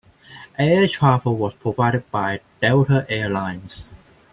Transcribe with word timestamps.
Air 0.57 0.87
travel 0.87 1.35
was 1.37 1.53
provided 1.53 2.09
by 2.09 2.39
Delta 2.59 3.05
Air 3.07 3.29
Lines. 3.29 3.91